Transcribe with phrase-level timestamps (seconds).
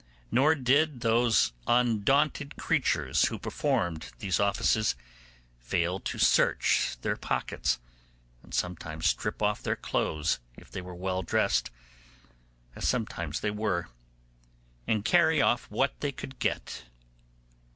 [0.31, 4.95] Nor did those undaunted creatures who performed these offices
[5.59, 7.77] fail to search their pockets,
[8.41, 11.69] and sometimes strip off their clothes if they were well dressed,
[12.75, 13.89] as sometimes they were,
[14.87, 16.85] and carry off what they could get.